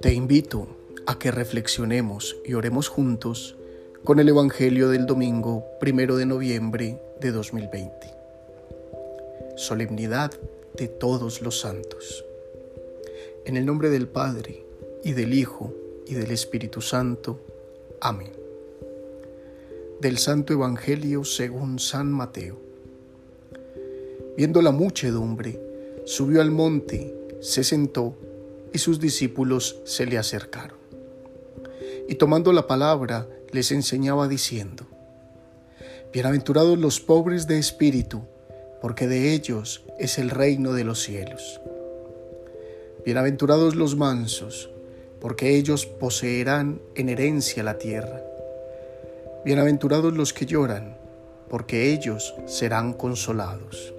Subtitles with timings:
[0.00, 0.68] Te invito
[1.06, 3.56] a que reflexionemos y oremos juntos
[4.04, 7.92] con el Evangelio del domingo primero de noviembre de 2020.
[9.56, 10.32] Solemnidad
[10.76, 12.24] de todos los santos.
[13.44, 14.64] En el nombre del Padre,
[15.02, 15.74] y del Hijo,
[16.06, 17.40] y del Espíritu Santo.
[18.00, 18.32] Amén.
[20.00, 22.69] Del Santo Evangelio según San Mateo.
[24.36, 25.60] Viendo la muchedumbre,
[26.04, 28.16] subió al monte, se sentó,
[28.72, 30.78] y sus discípulos se le acercaron.
[32.08, 34.86] Y tomando la palabra, les enseñaba diciendo,
[36.12, 38.22] Bienaventurados los pobres de espíritu,
[38.80, 41.60] porque de ellos es el reino de los cielos.
[43.04, 44.70] Bienaventurados los mansos,
[45.20, 48.22] porque ellos poseerán en herencia la tierra.
[49.44, 50.96] Bienaventurados los que lloran,
[51.48, 53.94] porque ellos serán consolados.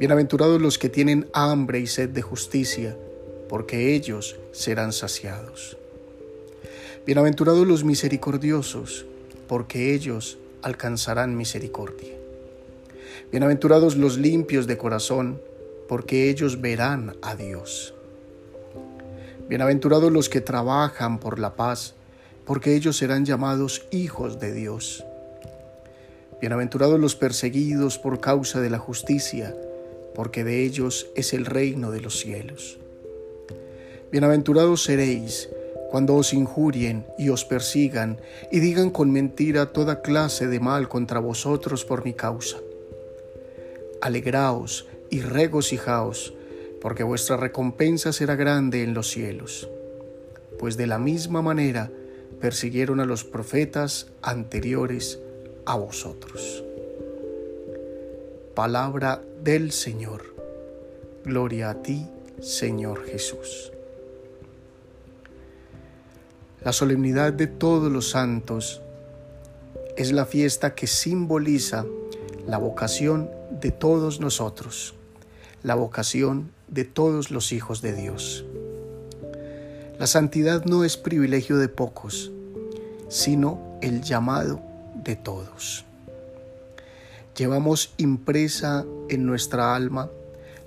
[0.00, 2.96] Bienaventurados los que tienen hambre y sed de justicia,
[3.48, 5.76] porque ellos serán saciados.
[7.06, 9.06] Bienaventurados los misericordiosos,
[9.46, 12.12] porque ellos alcanzarán misericordia.
[13.30, 15.40] Bienaventurados los limpios de corazón,
[15.88, 17.94] porque ellos verán a Dios.
[19.48, 21.94] Bienaventurados los que trabajan por la paz,
[22.44, 25.04] porque ellos serán llamados hijos de Dios.
[26.40, 29.54] Bienaventurados los perseguidos por causa de la justicia,
[30.14, 32.78] porque de ellos es el reino de los cielos.
[34.10, 35.48] Bienaventurados seréis
[35.90, 38.20] cuando os injurien y os persigan
[38.50, 42.56] y digan con mentira toda clase de mal contra vosotros por mi causa.
[44.00, 46.34] Alegraos y regocijaos,
[46.80, 49.68] porque vuestra recompensa será grande en los cielos.
[50.58, 51.92] Pues de la misma manera
[52.40, 55.20] persiguieron a los profetas anteriores
[55.64, 56.63] a vosotros.
[58.54, 60.22] Palabra del Señor.
[61.24, 62.06] Gloria a ti,
[62.40, 63.72] Señor Jesús.
[66.62, 68.80] La solemnidad de todos los santos
[69.96, 71.84] es la fiesta que simboliza
[72.46, 74.94] la vocación de todos nosotros,
[75.64, 78.44] la vocación de todos los hijos de Dios.
[79.98, 82.30] La santidad no es privilegio de pocos,
[83.08, 84.60] sino el llamado
[84.94, 85.84] de todos.
[87.36, 90.08] Llevamos impresa en nuestra alma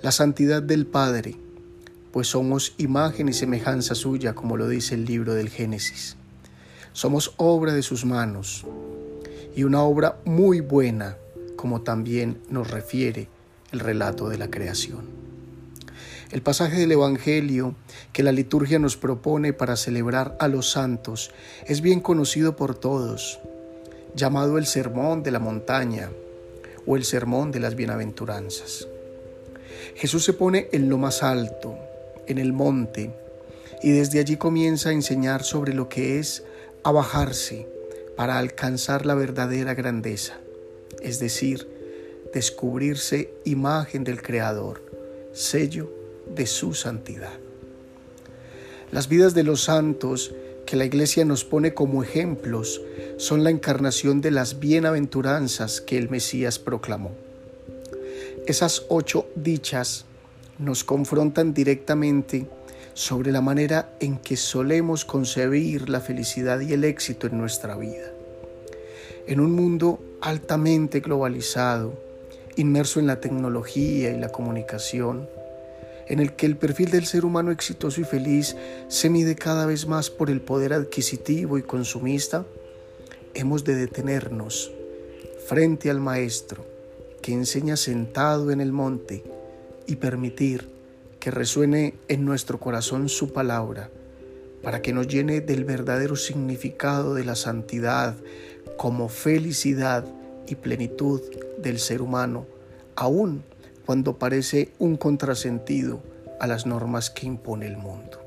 [0.02, 1.36] la santidad del Padre,
[2.12, 6.18] pues somos imagen y semejanza suya, como lo dice el libro del Génesis.
[6.92, 8.66] Somos obra de sus manos
[9.56, 11.16] y una obra muy buena,
[11.56, 13.30] como también nos refiere
[13.72, 15.06] el relato de la creación.
[16.32, 17.76] El pasaje del Evangelio
[18.12, 21.32] que la liturgia nos propone para celebrar a los santos
[21.66, 23.40] es bien conocido por todos,
[24.16, 26.10] llamado el Sermón de la Montaña
[26.88, 28.88] o el Sermón de las Bienaventuranzas.
[29.96, 31.78] Jesús se pone en lo más alto,
[32.26, 33.12] en el monte
[33.84, 36.44] y desde allí comienza a enseñar sobre lo que es
[36.84, 37.68] abajarse
[38.16, 40.40] para alcanzar la verdadera grandeza,
[41.02, 41.68] es decir,
[42.34, 44.82] descubrirse imagen del Creador,
[45.34, 45.92] sello
[46.36, 47.34] de su santidad.
[48.92, 50.34] Las vidas de los santos
[50.68, 52.82] que la Iglesia nos pone como ejemplos
[53.16, 57.12] son la encarnación de las bienaventuranzas que el Mesías proclamó.
[58.46, 60.06] Esas ocho dichas
[60.60, 62.48] nos confrontan directamente
[62.94, 68.12] sobre la manera en que solemos concebir la felicidad y el éxito en nuestra vida.
[69.26, 71.94] En un mundo altamente globalizado,
[72.58, 75.30] inmerso en la tecnología y la comunicación,
[76.08, 78.56] en el que el perfil del ser humano exitoso y feliz
[78.88, 82.46] se mide cada vez más por el poder adquisitivo y consumista,
[83.34, 84.72] hemos de detenernos
[85.46, 86.66] frente al Maestro
[87.22, 89.24] que enseña sentado en el monte
[89.86, 90.70] y permitir
[91.20, 93.90] que resuene en nuestro corazón su palabra,
[94.64, 98.16] para que nos llene del verdadero significado de la santidad
[98.78, 100.06] como felicidad
[100.48, 101.22] y plenitud
[101.58, 102.46] del ser humano,
[102.96, 103.44] aun
[103.88, 106.02] cuando parece un contrasentido
[106.42, 108.20] a las normas que impone el mundo.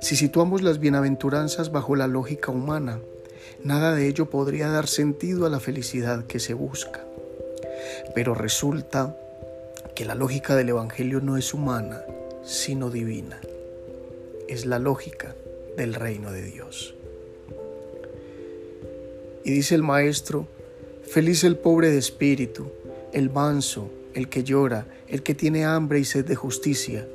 [0.00, 2.98] Si situamos las bienaventuranzas bajo la lógica humana,
[3.62, 7.04] nada de ello podría dar sentido a la felicidad que se busca.
[8.14, 9.14] Pero resulta
[9.94, 12.00] que la lógica del Evangelio no es humana,
[12.42, 13.38] sino divina.
[14.48, 15.34] Es la lógica
[15.76, 16.94] del reino de Dios.
[19.44, 20.46] Y dice el Maestro,
[21.06, 22.70] feliz el pobre de espíritu,
[23.12, 27.06] el manso, el que llora, el que tiene hambre y sed de justicia.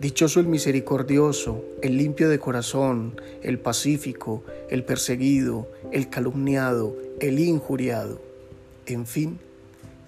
[0.00, 8.22] Dichoso el misericordioso, el limpio de corazón, el pacífico, el perseguido, el calumniado, el injuriado.
[8.86, 9.38] En fin,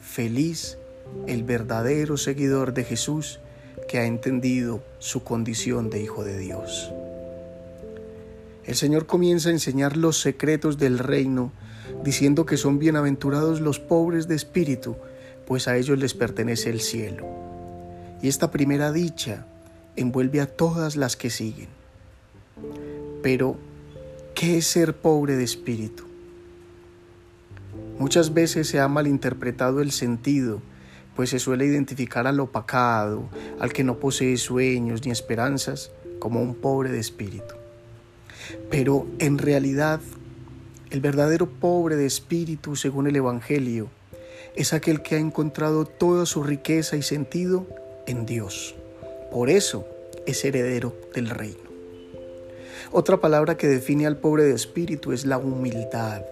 [0.01, 0.79] feliz
[1.27, 3.39] el verdadero seguidor de Jesús
[3.87, 6.91] que ha entendido su condición de Hijo de Dios.
[8.65, 11.53] El Señor comienza a enseñar los secretos del reino,
[12.03, 14.97] diciendo que son bienaventurados los pobres de espíritu,
[15.47, 17.27] pues a ellos les pertenece el cielo.
[18.23, 19.47] Y esta primera dicha
[19.97, 21.69] envuelve a todas las que siguen.
[23.23, 23.57] Pero,
[24.35, 26.05] ¿qué es ser pobre de espíritu?
[27.99, 30.61] Muchas veces se ha malinterpretado el sentido,
[31.15, 33.29] pues se suele identificar al opacado,
[33.61, 37.55] al que no posee sueños ni esperanzas, como un pobre de espíritu.
[38.71, 40.01] Pero en realidad,
[40.91, 43.89] el verdadero pobre de espíritu, según el Evangelio,
[44.55, 47.67] es aquel que ha encontrado toda su riqueza y sentido
[48.07, 48.75] en Dios.
[49.31, 49.87] Por eso
[50.27, 51.71] es heredero del reino.
[52.91, 56.23] Otra palabra que define al pobre de espíritu es la humildad.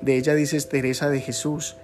[0.00, 1.76] De ella dice Teresa de Jesús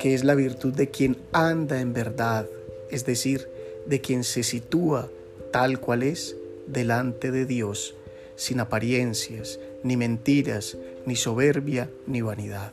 [0.00, 2.46] que es la virtud de quien anda en verdad,
[2.90, 3.48] es decir,
[3.86, 5.10] de quien se sitúa
[5.52, 7.94] tal cual es delante de Dios,
[8.34, 12.72] sin apariencias, ni mentiras, ni soberbia, ni vanidad.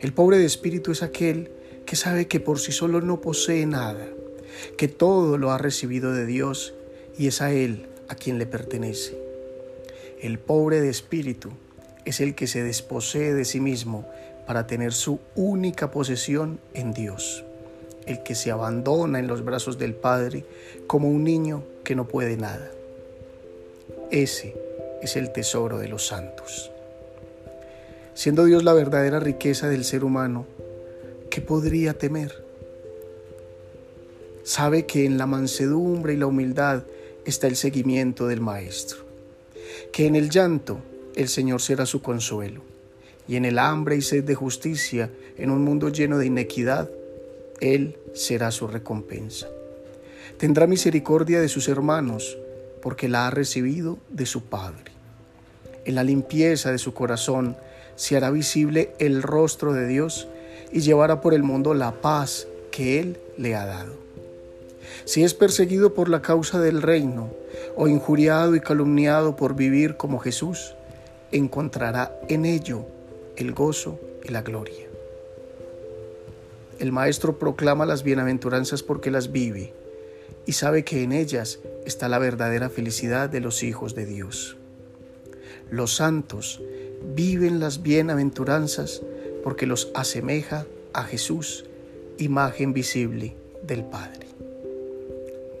[0.00, 1.50] El pobre de espíritu es aquel
[1.86, 4.06] que sabe que por sí solo no posee nada,
[4.76, 6.74] que todo lo ha recibido de Dios
[7.16, 9.18] y es a Él a quien le pertenece.
[10.20, 11.50] El pobre de espíritu
[12.04, 14.08] es el que se desposee de sí mismo
[14.46, 17.44] para tener su única posesión en Dios,
[18.06, 20.44] el que se abandona en los brazos del Padre
[20.86, 22.70] como un niño que no puede nada.
[24.10, 24.56] Ese
[25.02, 26.70] es el tesoro de los santos.
[28.18, 30.44] Siendo Dios la verdadera riqueza del ser humano,
[31.30, 32.44] ¿qué podría temer?
[34.42, 36.82] Sabe que en la mansedumbre y la humildad
[37.24, 39.04] está el seguimiento del Maestro,
[39.92, 40.80] que en el llanto
[41.14, 42.62] el Señor será su consuelo,
[43.28, 46.90] y en el hambre y sed de justicia, en un mundo lleno de inequidad,
[47.60, 49.46] Él será su recompensa.
[50.38, 52.36] Tendrá misericordia de sus hermanos,
[52.82, 54.90] porque la ha recibido de su Padre.
[55.84, 57.56] En la limpieza de su corazón
[57.98, 60.28] se hará visible el rostro de Dios
[60.70, 63.94] y llevará por el mundo la paz que Él le ha dado.
[65.04, 67.32] Si es perseguido por la causa del reino
[67.76, 70.76] o injuriado y calumniado por vivir como Jesús,
[71.32, 72.86] encontrará en ello
[73.36, 74.86] el gozo y la gloria.
[76.78, 79.74] El Maestro proclama las bienaventuranzas porque las vive
[80.46, 84.56] y sabe que en ellas está la verdadera felicidad de los hijos de Dios.
[85.68, 86.62] Los santos
[87.14, 89.02] viven las bienaventuranzas
[89.42, 91.64] porque los asemeja a Jesús,
[92.18, 94.26] imagen visible del Padre.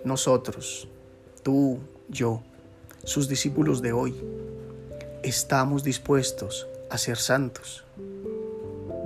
[0.04, 0.88] Nosotros,
[1.42, 2.42] tú, yo,
[3.04, 4.14] sus discípulos de hoy,
[5.22, 7.84] estamos dispuestos a ser santos.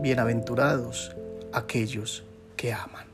[0.01, 1.15] Bienaventurados
[1.53, 2.25] aquellos
[2.57, 3.07] que aman.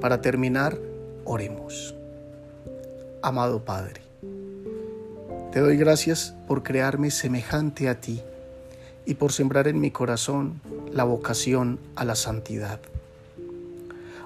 [0.00, 0.78] Para terminar,
[1.24, 1.94] oremos.
[3.22, 4.02] Amado Padre,
[5.56, 8.20] te doy gracias por crearme semejante a ti
[9.06, 10.60] y por sembrar en mi corazón
[10.92, 12.78] la vocación a la santidad.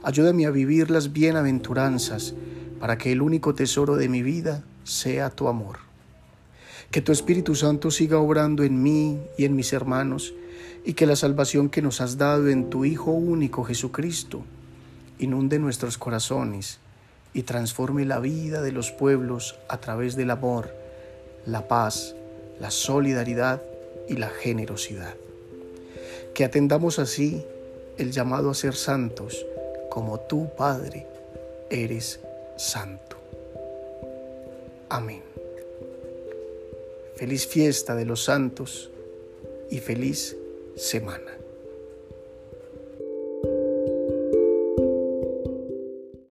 [0.03, 2.35] Ayúdame a vivir las bienaventuranzas
[2.81, 5.79] para que el único tesoro de mi vida sea tu amor.
[6.91, 10.35] Que tu Espíritu Santo siga obrando en mí y en mis hermanos
[10.85, 14.43] y que la salvación que nos has dado en tu Hijo único Jesucristo
[15.21, 16.81] inunde nuestros corazones
[17.33, 20.80] y transforme la vida de los pueblos a través del amor,
[21.47, 22.15] la paz,
[22.61, 23.63] la solidaridad
[24.09, 25.15] y la generosidad.
[26.35, 27.45] Que atendamos así
[27.99, 29.47] el llamado a ser santos,
[29.91, 31.07] como tú, Padre,
[31.71, 32.21] eres
[32.57, 33.17] santo.
[34.89, 35.23] Amén.
[37.17, 38.91] Feliz fiesta de los santos
[39.71, 40.37] y feliz
[40.77, 41.40] semana.